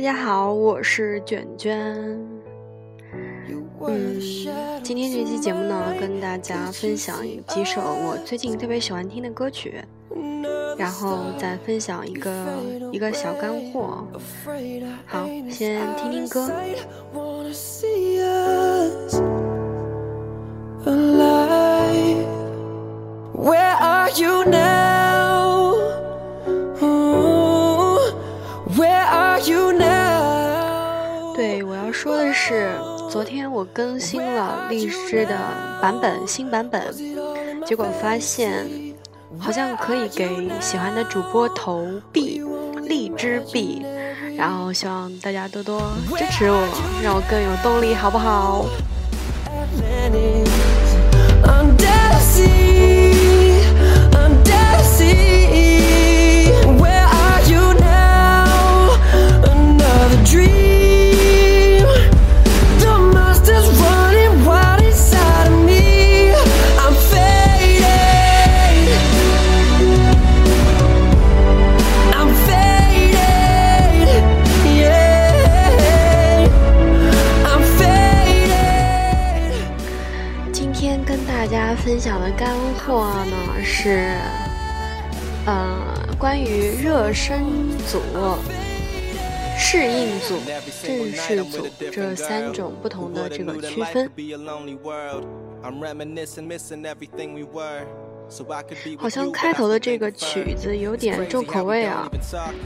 [0.00, 1.94] 大家好，我是卷卷。
[3.86, 4.18] 嗯，
[4.82, 9.74] 今天这期节目呢，跟大家分享几首我最近特别喜欢听的歌曲，
[10.78, 12.32] 然后再分享一个
[12.90, 14.06] 一个小干货。
[15.04, 16.50] 好，先听听歌。
[32.50, 32.68] 是，
[33.08, 35.38] 昨天我更新了荔枝的
[35.80, 36.82] 版本，新版本，
[37.64, 38.66] 结果发现
[39.38, 42.42] 好像可以给喜欢的主播投币，
[42.88, 43.86] 荔枝币，
[44.36, 46.66] 然后希望大家多多支持我，
[47.04, 48.66] 让我更有动力，好不好？
[81.90, 84.14] 分享的干货呢是，
[85.44, 87.42] 呃，关于热身
[87.78, 88.00] 组、
[89.58, 90.38] 适应组、
[90.84, 94.08] 正式组这三种不同的这个区分。
[99.02, 102.08] 好像开头的这个曲子有点重口味啊，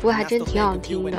[0.00, 1.18] 不过还真挺好听的。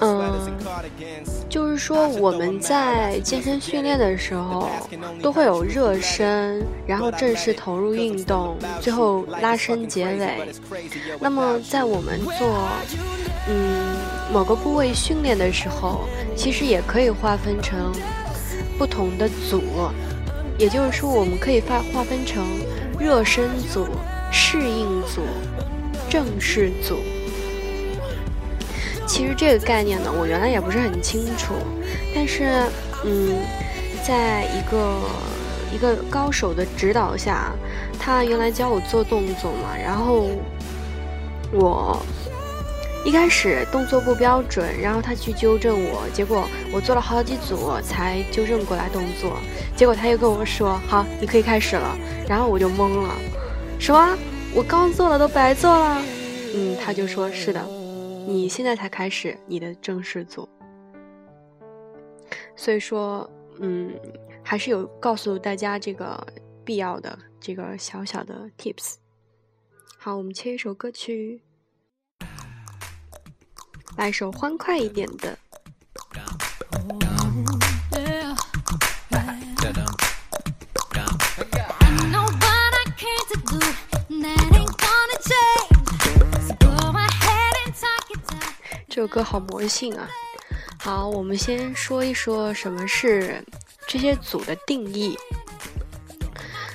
[0.00, 0.40] 嗯，
[1.48, 4.68] 就是说我们在健身训练的时候
[5.22, 10.52] 都会有热身，然后正式投入运动，最后拉伸结尾。
[11.20, 12.68] 那么在我们做
[13.48, 13.96] 嗯
[14.32, 17.92] 某个部位训练的时候，其实也可以划分成
[18.78, 19.62] 不同的组，
[20.58, 22.44] 也就是说我们可以划划分成
[22.98, 23.86] 热身组、
[24.30, 25.22] 适应组、
[26.08, 26.96] 正式组。
[29.08, 31.54] 其实这个概念呢，我原来也不是很清楚，
[32.14, 32.62] 但是，
[33.04, 33.38] 嗯，
[34.06, 35.00] 在一个
[35.74, 37.52] 一个高手的指导下，
[37.98, 40.28] 他原来教我做动作嘛，然后
[41.52, 42.00] 我
[43.04, 49.38] 一开始动作不标准，然后他去纠正我，结果我做了好几组才纠正过来动作，
[49.74, 51.96] 结果他又跟我说：“好，你可以开始了。”
[52.28, 53.14] 然后我就懵了，
[53.80, 54.16] 什么？
[54.54, 56.02] 我刚做了都白做了？
[56.54, 57.77] 嗯，他就说是的。
[58.28, 60.46] 你现在才开始你的正式组，
[62.54, 63.26] 所以说，
[63.58, 63.98] 嗯，
[64.44, 66.26] 还是有告诉大家这个
[66.62, 68.96] 必要的这个小小的 tips。
[69.96, 71.42] 好，我们切一首歌曲，
[73.96, 75.38] 来一首欢快一点的。
[88.98, 90.10] 这首歌好魔性啊！
[90.76, 93.40] 好，我们先说一说什么是
[93.86, 95.16] 这些组的定义。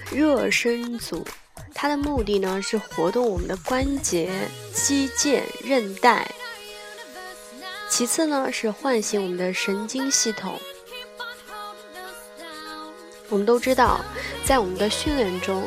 [0.10, 1.28] 热身组，
[1.74, 4.32] 它的目的呢是活动我们的关节、
[4.74, 6.26] 肌腱、韧带。
[7.90, 10.58] 其次呢是唤醒我们的神经系统。
[13.28, 14.00] 我们都知道，
[14.46, 15.62] 在我们的训练中。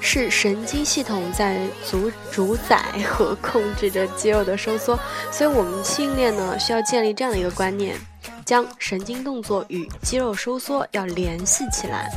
[0.00, 4.98] 是神经系统在主主宰和控制着肌肉的收缩，
[5.30, 7.96] 所以我们训练呢需要建立这样的一个观念，
[8.44, 12.10] 将神经动作与肌肉收缩要联系起来。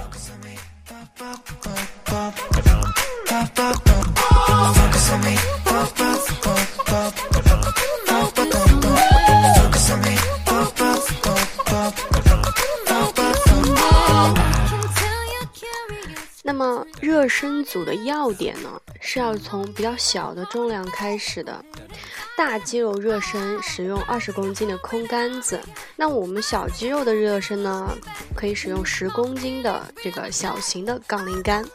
[17.43, 21.61] 身组的要点呢，是要从比较小的重量开始的。
[22.37, 25.59] 大肌肉热身使用二十公斤的空杆子，
[25.97, 27.93] 那我们小肌肉的热身呢，
[28.33, 31.65] 可以使用十公斤的这个小型的杠铃杆。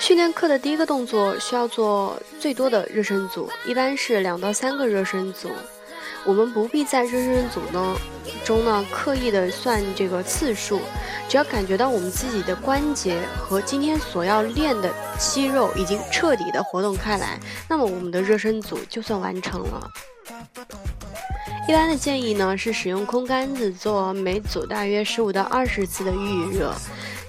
[0.00, 5.48] 训练课的第一个动作需要做最多的热身组，一般是两到三个热身组。
[6.24, 7.96] 我们不必在热身组呢
[8.44, 10.80] 中呢刻意的算这个次数，
[11.28, 17.38] 只要感觉到我们自己的关节和今天所要练的肌肉已经彻底的活动开来，
[17.68, 19.90] 那么我们的热身组就算完成了。
[21.68, 26.72] 一般的建议呢是使用空杆子做每组大约十五到二十次的预热。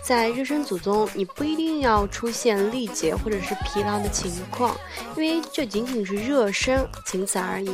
[0.04, 4.76] 在热身组中，你不一定要出现力竭或者是疲劳的情况，
[5.16, 7.72] 因为这仅仅是热身，仅此而已。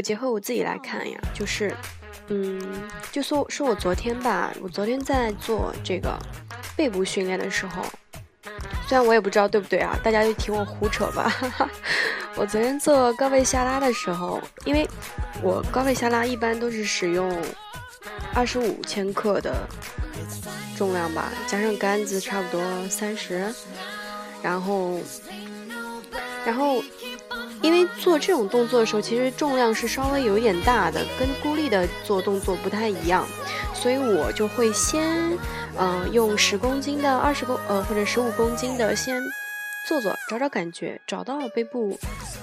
[0.00, 1.76] 我结合我自己来看呀，就是，
[2.28, 2.58] 嗯，
[3.12, 6.18] 就说是我昨天吧，我昨天在做这个
[6.74, 7.82] 背部训练的时候，
[8.88, 11.30] 虽然我也不知道对不对啊，大家就听我胡扯吧。
[12.34, 14.88] 我昨天做高位下拉的时候，因为
[15.42, 17.30] 我高位下拉一般都是使用。
[18.32, 19.68] 二十五千克的
[20.78, 23.52] 重量吧，加上杆子差不多三十，
[24.40, 24.98] 然后，
[26.46, 26.82] 然后，
[27.62, 33.26] 因为做这种动作的时候，其实重量是稍微有一点大的，跟孤立的做动作不太一样，
[33.74, 35.38] 所以我就会先，
[35.76, 39.22] 呃，用十公斤的、二十公呃或者十五公斤的先
[39.86, 41.98] 做做，找找感觉，找到背部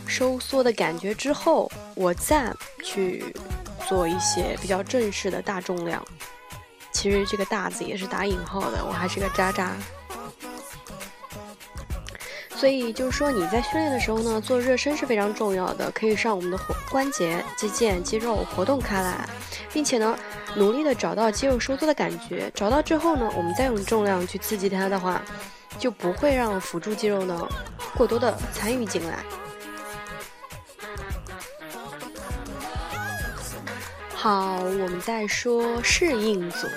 [0.05, 2.53] 收缩的感觉之后，我再
[2.83, 3.23] 去。
[3.87, 6.05] 做一些比较正式的大重量，
[6.91, 9.71] 其实这个“大”字也是打引号的，我还是个渣渣。
[12.59, 16.57] 所以就是说你在训练的时候呢，做热身是非常重要的，可以让我们的
[16.89, 19.29] 关节、肌腱、肌肉活动开来，
[19.71, 20.17] 并且呢，
[20.55, 22.51] 努力的找到肌肉收缩的感觉。
[22.55, 25.21] 找到之后呢，我们再用重量去刺激它的话，
[25.77, 27.47] 就不会让辅助肌肉呢
[27.95, 29.23] 过多的参与进来。
[34.15, 36.67] 好，我们再说适应组。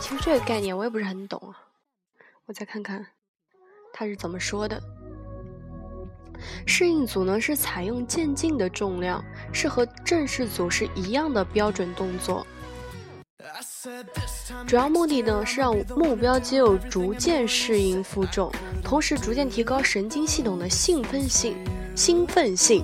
[0.00, 1.54] 其实这个概念我也不是很懂啊，
[2.46, 3.06] 我再看看
[3.92, 4.82] 他是怎么说的。
[6.66, 12.46] 适应组呢是采用渐进的重量，是和正式组是一样的标准动作。
[14.66, 18.50] 主要目的呢是让目标肌肉逐渐适应负重，
[18.82, 21.56] 同时逐渐提高神经系统的兴奋性。
[21.94, 22.82] 兴奋性，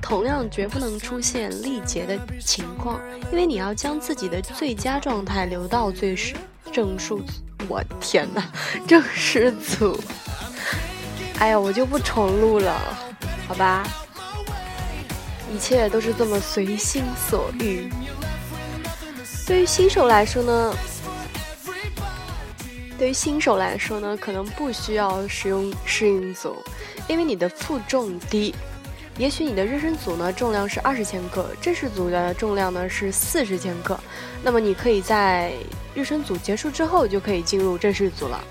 [0.00, 2.98] 同样绝不能出现力竭的情况，
[3.30, 6.16] 因为你要将自己的最佳状态留到最
[6.72, 7.20] 正数。
[7.68, 8.50] 我天哪，
[8.86, 10.00] 正式组！
[11.38, 12.74] 哎呀，我就不重录了，
[13.46, 13.86] 好吧？
[15.54, 17.88] 一切都是这么随心所欲。
[19.46, 20.74] 对于新手来说呢，
[22.98, 26.56] 对于新手来说呢，可能不需要使用适应组。
[27.06, 28.54] 因为你的负重低，
[29.16, 33.98] 也许你的热身组呢重量是二十千克，正式组的重量呢是四十千克，
[34.42, 35.52] 那么你可以在
[35.94, 38.44] 热身组结束之后就可以进入正式组了。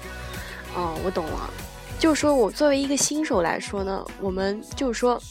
[0.74, 1.54] 哦，我懂了，
[2.00, 5.22] 就是说我作为一个新手来说呢，我们就是说，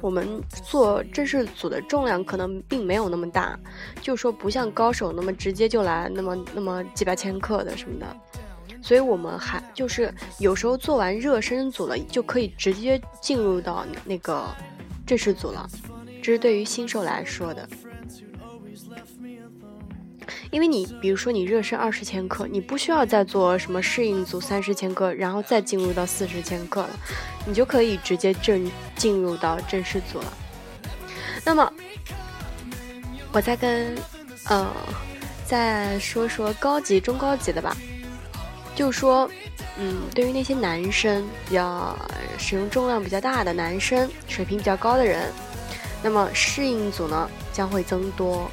[0.00, 3.58] 我们做正式组的重量可能并没有那么大，
[4.00, 8.06] 就是说不像高手那么直接就来那么那么几百千克的什么的。
[8.82, 14.44] 所以我们还就是有时候做完热身组了，就可以直接进入到那个
[15.06, 15.68] 正式组了。
[16.22, 17.68] 这是对于新手来说的，
[20.50, 26.90] 因为你比如说你热身二十千克，你不需要再做什么适应组三十千克，然后再进入到四十千克了，
[27.46, 30.32] 你就可以直接正进入到正式组了。
[31.44, 31.72] 那么，
[33.32, 33.96] 我再跟
[34.48, 34.66] 呃
[35.46, 37.76] 再说说高级、中高级的吧。
[38.74, 39.30] 就说，
[39.78, 41.96] 嗯，对于那些男生比较
[42.38, 45.30] 使用重量比较大的男生，水平比较高的人，
[46.02, 48.50] 那么适应组呢将会增多，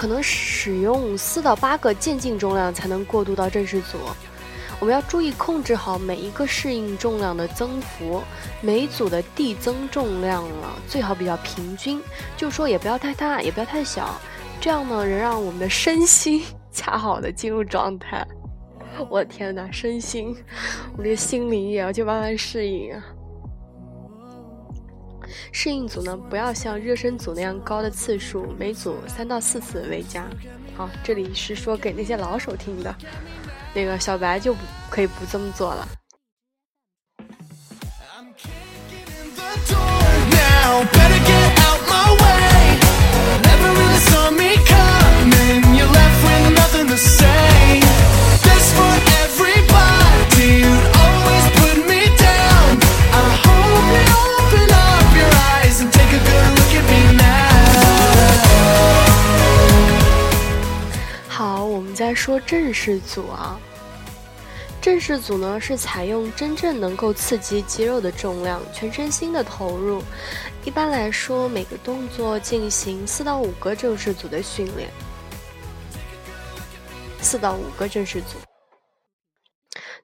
[0.00, 3.98] 可能使用四到八个渐进重量才能过渡到正式组。
[4.78, 8.22] 我们要注意控制好每一个适应重量的增幅，
[8.62, 12.00] 每组的递增重量啊最好比较平均，
[12.34, 14.18] 就说也不要太大，也不要太小，
[14.58, 16.42] 这样呢能让我们的身心
[16.72, 18.26] 恰好的进入状态。
[19.10, 20.34] 我的天哪，身心，
[20.96, 23.04] 我的心灵也要去慢慢适应啊。
[25.52, 30.26] 适应组呢，不要像热身组那样高的次数，每组三到四次为佳。
[30.76, 32.94] 好，这里是说给那些老手听的，
[33.74, 34.60] 那个小白就不
[34.90, 35.88] 可以不这么做了。
[62.10, 63.56] 来说正式组啊，
[64.82, 70.02] 正式组呢是采用真正能够刺激肌肉的重量，全身心的投入。
[70.64, 74.90] 一般来说，每个动作进行四到五个正式组的训练，
[77.20, 78.38] 四到五个正式组。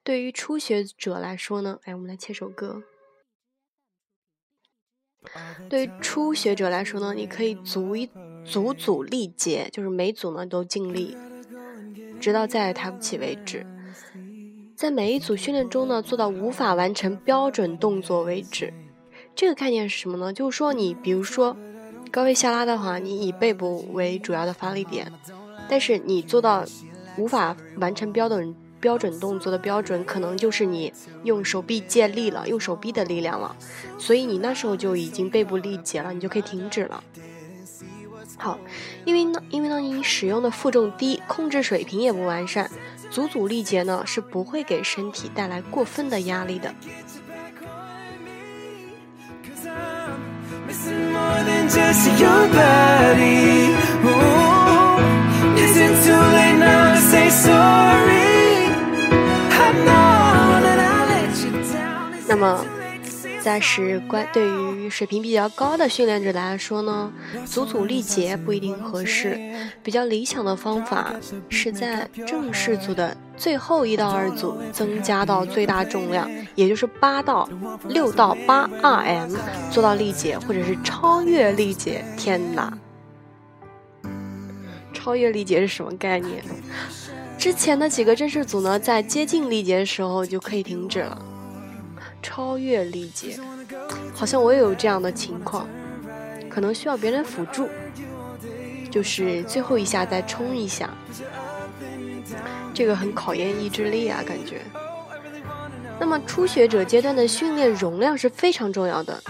[0.04, 2.84] 对于初学者来说呢，哎，我们来切首歌。
[5.68, 8.08] 对于初学者来说呢，你可以组一
[8.44, 11.16] 组组力竭，就是每组呢都尽力，
[12.20, 13.66] 直到再也抬不起为止。
[14.75, 18.73] 在每一组训练中呢，做到无法完成标准动作为止。
[19.35, 20.32] 这个概念是什么呢？
[20.32, 21.56] 就是说，你比如说
[22.11, 25.11] 高位下拉的话，你以背部为主要的发力点，
[25.68, 26.64] 但是你做到
[27.16, 28.54] 无法完成标准。
[28.78, 30.92] 标准动作的标准可能就是你
[31.25, 33.56] 用手臂借力了，用手臂的力量了，
[33.99, 37.02] 所以你那时候就已经背部力竭了，你就可以停止了。
[38.38, 38.59] 好，
[39.05, 42.71] 因为呢，因为呢，你使用的负重低，控制水平也不完善，
[43.11, 46.75] 组组力竭呢是不会给身体带来过分的压力的。
[62.28, 62.66] 那么，
[63.49, 67.12] 但是关对于水平比较高的训练者来说呢，
[67.45, 69.38] 组组力竭不一定合适。
[69.85, 71.15] 比较理想的方法
[71.49, 77.49] 是在正式组的最后一到二组增加到最大重量，也就是八到
[77.88, 79.37] 六到八 RM
[79.71, 82.05] 做到力竭，或者是超越力竭。
[82.17, 82.76] 天哪，
[84.93, 86.43] 超越力竭是什么概念？
[87.38, 91.23] 之前的几个正式组呢，在接近力竭的时候就可以停止了。
[92.26, 93.38] 超越理解，
[94.12, 95.68] 好像我也有这样的情况，
[96.50, 97.68] 可能需要别人辅助，
[98.90, 100.90] 就是最后一下再冲一下，
[102.75, 104.61] 这个很考验意志力啊，感觉。
[106.00, 109.23] 那么初学者阶段的训练容量是非常重要的，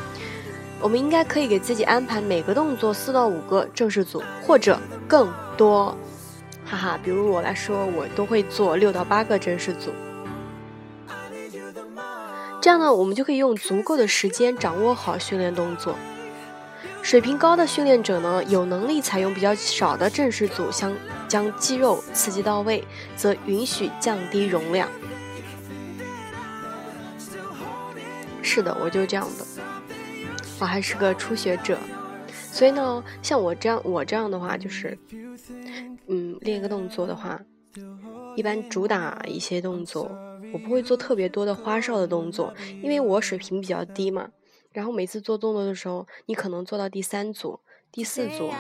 [0.81, 5.95] 我们应该可以给自己安排每个动作四到五个正式组，或者更多，
[6.65, 9.93] 哈哈，比如我来说，我都会做六到八个正式组。
[12.67, 15.95] 这样呢，我们就可以用足够的时间掌握好训练动作。
[17.01, 20.93] 水平高的训练者呢，有能力采用比较少的正式组，相
[21.29, 22.83] 将肌肉刺激到位，
[23.15, 24.89] 则允许降低容量。
[28.43, 29.47] 是的，我就这样的。
[30.59, 31.79] 我还是个初学者，
[32.51, 34.99] 所以呢，像我这样，我这样的话，就是，
[36.09, 37.41] 嗯，练一个动作的话，
[38.35, 40.11] 一般主打一些动作。
[40.57, 44.31] 我不会做特别多的花哨的动作，因为我水平比较低嘛。
[44.73, 47.61] 然后每次做动作的时候，你可能做到第三组、
[47.93, 48.51] 第四组、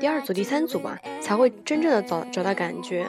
[0.00, 3.06] 第二组、第三组吧，才会真正的找找到感觉。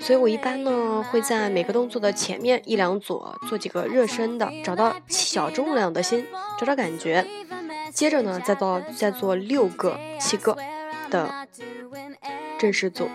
[0.00, 6.26] 所以我一般呢会在每个动作的前面一两组做几个热身的，找到小重量的先
[6.58, 7.26] 找找感觉，
[7.92, 10.56] 接着呢再到再做六个、七个
[11.10, 11.46] 的
[12.58, 13.10] 正式组。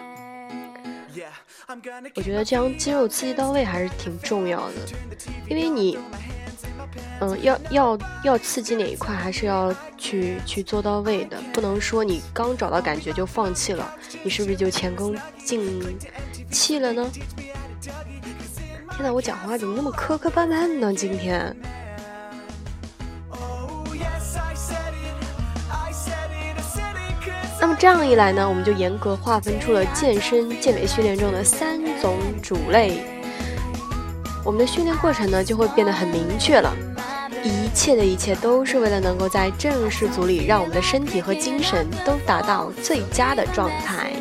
[2.16, 4.76] 我觉得这样肌肉刺激到位还是挺重要的，
[5.50, 5.98] 因为你，
[7.20, 13.94] 嗯，要要要刺激哪一块，还是要去去做到位的，不能说你刚找到感觉就放弃了，
[14.24, 15.84] 你是不是就前功尽
[16.50, 17.06] 弃了呢？
[17.82, 20.94] 天呐，我讲话怎么那么磕磕绊绊呢？
[20.94, 21.54] 今天。
[27.60, 33.04] 那么这样一来呢，我们就严格划分出了健身健美训练中的三种主类，
[34.46, 36.74] 我们的训练过程呢就会变得很明确了。
[37.44, 44.12] 一切的一切都是为了能够在正式组里，让我们的身体和精神都达到最佳的状态。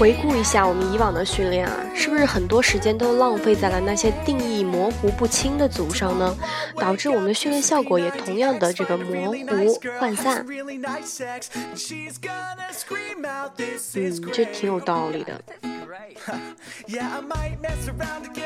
[0.00, 6.34] 回顾一下我们以往的训练啊，是不是很多时间都浪费在了那些定义模糊不清的组上呢？
[6.78, 9.36] 导致我们的训练效果也同样的这个模糊
[10.00, 10.42] 涣散。
[13.94, 15.38] 嗯，这挺有道理的。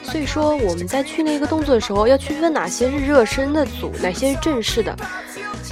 [0.02, 4.92] 所以说我们在训练一个动作的时候，要区分哪些是热身的组，哪些是正式的。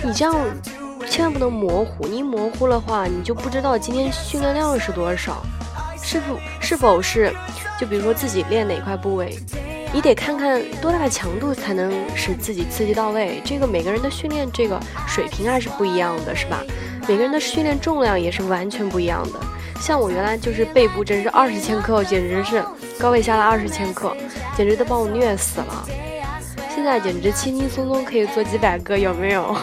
[0.05, 0.33] 你这样
[1.09, 5.43] 千万不能模糊，你一模糊的话，你就不知道今天训练量是多少。
[6.12, 7.33] 是否是否是，
[7.81, 9.38] 就比如说自己练哪块部位，
[9.95, 13.40] 你得看看多大的强度才能使自己刺激到位。
[13.47, 14.78] 这个每个人的训练这个
[15.09, 16.62] 水平还是不一样的，是吧？
[17.09, 19.40] 每个人的训练重量也是完全不一样的。
[19.81, 22.62] 像我原来就是背部，真是二十千克，简直是
[22.99, 24.14] 高位下拉二十千克，
[24.54, 25.88] 简直都把我虐死了。
[26.75, 29.57] 现在简直轻轻松松可以做几百个，有没有？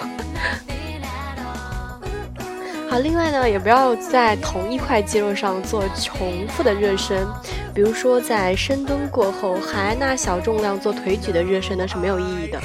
[2.90, 7.28] 好，另外呢，也不要在同一块肌肉上做重复的热身，
[7.72, 12.60] 比如说在深蹲过后还拿小重量做腿举的热身呢，是没有意义的。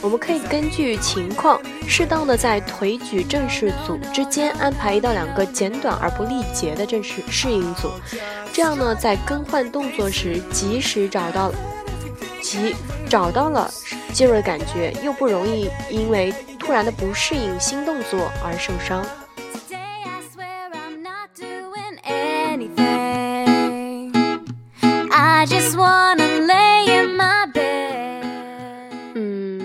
[0.00, 7.90] 我们可以根据情况，适当的在腿举正式组之间安排一到两个简短而不力竭的正式适应组，
[8.50, 11.52] 这样呢，在更换动作时及时找到，
[12.40, 12.74] 及
[13.10, 13.70] 找到了
[14.14, 16.32] 肌肉的感觉，又不容易因为。
[16.66, 19.06] 突然的不适应新动作而受伤。
[29.14, 29.62] 嗯，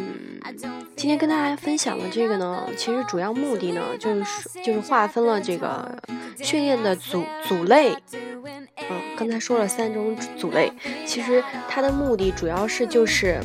[0.95, 5.91] 今天跟大家分享的这个呢，其实主要目的呢，就是就是划分了这个
[6.37, 7.97] 训练的组组类。
[8.13, 10.71] 嗯，刚才说了三种组类，
[11.07, 13.41] 其实它的目的主要是就是。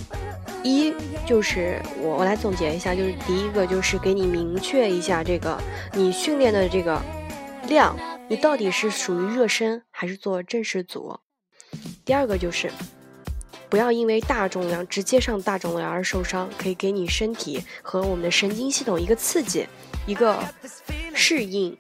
[0.67, 0.93] 一
[1.25, 5.57] 就是我我来总结一下，就是第一个就是给你明确一下这个
[5.93, 7.01] 你训练的这个
[7.69, 7.97] 量，
[8.29, 11.21] 你到底是属于热身还是做正式组。
[12.05, 12.71] 第二个就是
[13.69, 19.67] 不要因为大重量直接上大重量而受伤，可以给你身体和我们的神经系统一个刺激，
[20.07, 20.43] 一个
[21.15, 21.77] 适应，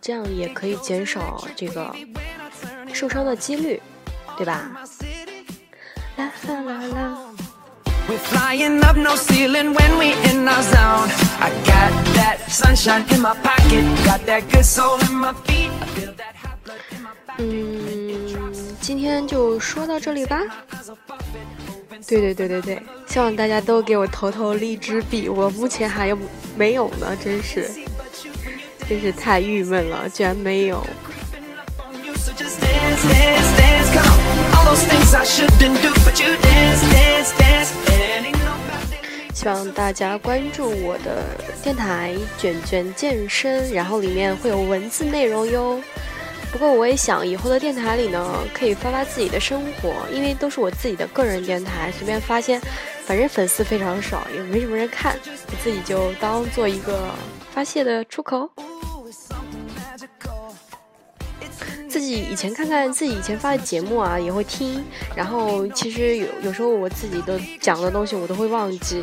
[0.00, 1.94] 这样也可以减少这个
[2.92, 3.80] 受伤的几率，
[4.36, 4.84] 对吧？
[6.16, 7.18] 啦啦啦啦。
[17.38, 20.40] 嗯，今天就说到这里吧。
[22.06, 26.16] 对对对对对，希望大家都给我投投荔枝币，我目前还有
[26.56, 27.16] 没有呢？
[27.22, 27.68] 真是，
[28.88, 30.86] 真是太郁闷了，居然没有。
[39.32, 41.22] 希望大家关注我的
[41.62, 45.80] 电台“卷卷健身”，然后里面会有文字内容哟。
[46.50, 52.60] 不过我也想以后的电台里呢，可以发发自己的生活，因为都是我自己的个人电台，随便发些，
[53.04, 57.08] 反正粉丝非常少，也没什么人看，我自己就当做一个
[57.52, 58.50] 发泄的出口。
[61.96, 64.84] 自己以前看看自己以前发的节目啊，也会听。
[65.16, 69.02] 然后其实有有时候我自己的讲的东西我都会忘记，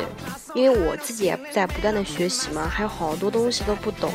[0.53, 4.13] 因为我自己也在不断的学习嘛，还有好多东西都不懂。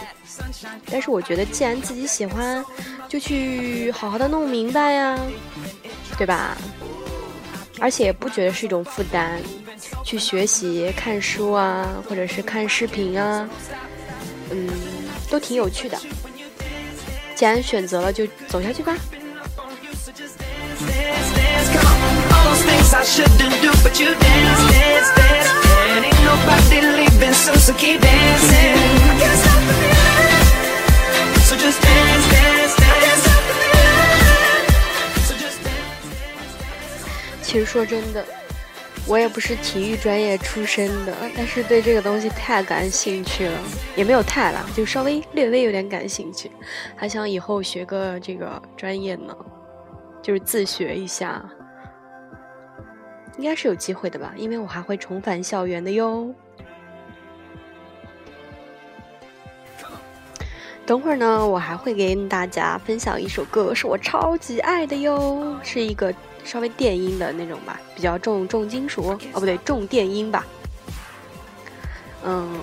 [0.92, 2.64] 但是我觉得既然自己喜欢，
[3.08, 5.18] 就去好好的弄明白呀，
[6.16, 6.56] 对吧？
[7.80, 9.40] 而且不觉得是一种负担，
[10.04, 13.48] 去学习、看书啊，或者是看视频啊，
[14.52, 14.68] 嗯，
[15.28, 15.98] 都挺有趣的。
[17.38, 18.96] 既然选择了，就走下去吧。
[37.44, 38.24] 其实说真的。
[39.08, 43.58] 我也不是体育专业出身的，但是对这个东西太感兴趣了，
[43.96, 46.50] 也没有太了，就稍微略微有点感兴趣，
[46.94, 49.34] 还想以后学个这个专业呢，
[50.22, 51.42] 就是自学一下，
[53.38, 56.34] 应该是有机会的吧，因为我还会重返校园的哟。
[60.84, 66.12] 等会儿呢，我还会给大家分享一首歌，是我超级爱的哟，是一个。
[66.48, 70.46] 稍微电音的那种吧，比较重重金属哦，不对，重电音吧。
[72.24, 72.58] 嗯，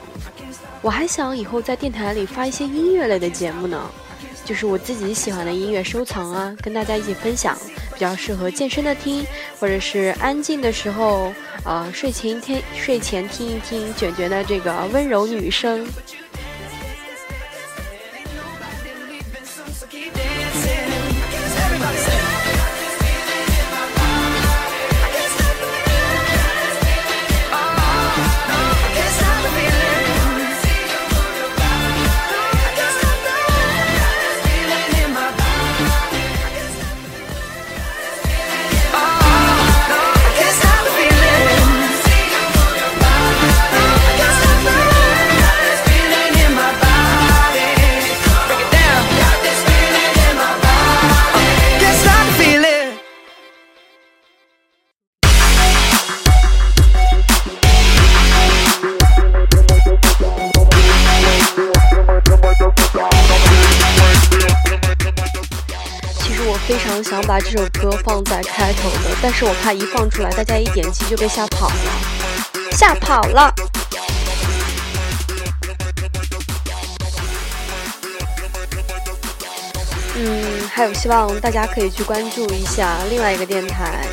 [0.82, 3.88] 我还想以后在电台里发一些音乐类的节目呢，
[4.44, 7.56] 就是我自己喜欢的音乐收藏啊，跟大家一起分享，
[7.94, 9.24] 比较适合健身的听，
[9.60, 11.32] 或者是安静的时候，
[11.64, 15.88] 呃，睡前听睡前听一听卷卷的这个温柔女声。
[67.28, 73.54] 把这首歌放在开头的，但是我怕一放出来，大家一点击就被吓跑了，吓跑了。
[80.18, 84.06] 嗯，还有希望大家可以去关注一下另外一个电台，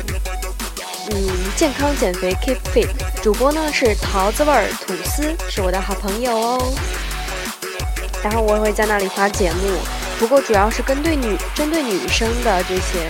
[1.11, 2.89] 嗯，健康减肥 Keep Fit，
[3.21, 6.73] 主播呢是桃子味儿吐司，是我的好朋友哦。
[8.23, 9.79] 然后我也会在那里发节目，
[10.23, 13.09] 不过主要是针对女针对女生的这些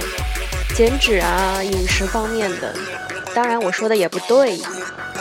[0.74, 2.74] 减脂啊、饮食方面的。
[3.36, 4.58] 当然我说的也不对，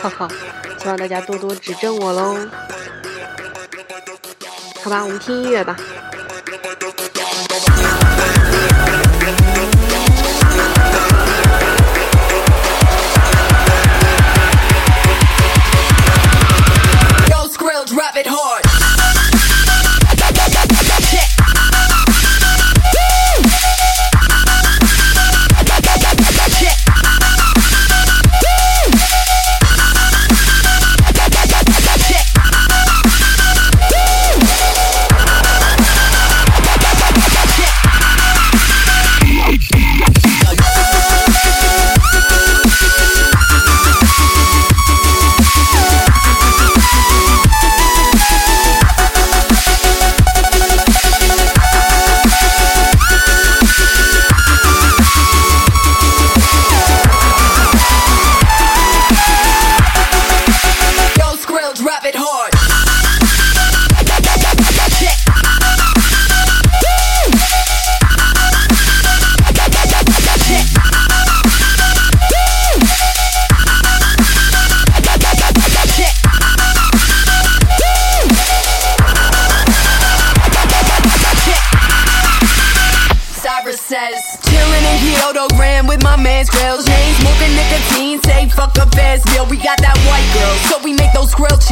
[0.01, 0.27] 哈哈，
[0.79, 2.35] 希望大家多多指正我喽。
[4.83, 5.77] 好吧，我们听音乐吧。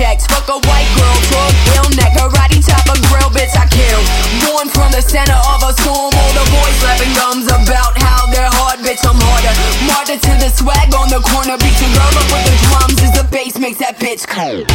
[0.02, 0.26] Checks.
[0.28, 4.02] Fuck a white girl, drug bill, neck, karate top, a grill, bitch, I kill.
[4.42, 8.50] Born from the center of a storm, all the boys slapping gums about how they're
[8.50, 9.54] hard, bitch, I'm harder.
[9.86, 13.14] Martyr to the swag on the corner, beat your girl up with the drums as
[13.14, 14.66] the bass makes that bitch cold.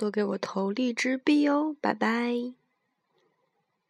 [0.00, 2.59] 多给我投荔枝币哦，拜拜。